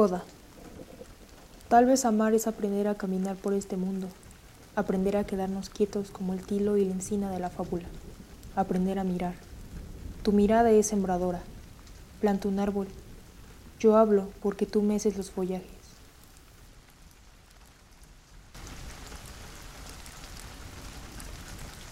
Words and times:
Coda. 0.00 0.24
Tal 1.68 1.84
vez 1.84 2.06
amar 2.06 2.32
es 2.32 2.46
aprender 2.46 2.88
a 2.88 2.94
caminar 2.94 3.36
por 3.36 3.52
este 3.52 3.76
mundo, 3.76 4.08
aprender 4.74 5.18
a 5.18 5.24
quedarnos 5.24 5.68
quietos 5.68 6.10
como 6.10 6.32
el 6.32 6.40
tilo 6.40 6.78
y 6.78 6.86
la 6.86 6.94
encina 6.94 7.30
de 7.30 7.38
la 7.38 7.50
fábula, 7.50 7.84
aprender 8.56 8.98
a 8.98 9.04
mirar. 9.04 9.34
Tu 10.22 10.32
mirada 10.32 10.70
es 10.70 10.86
sembradora. 10.86 11.42
Planta 12.18 12.48
un 12.48 12.60
árbol. 12.60 12.86
Yo 13.78 13.98
hablo 13.98 14.28
porque 14.40 14.64
tú 14.64 14.80
meces 14.80 15.18
los 15.18 15.30
follajes. 15.30 15.68